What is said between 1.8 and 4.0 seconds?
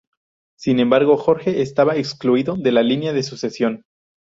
excluido de la línea de sucesión.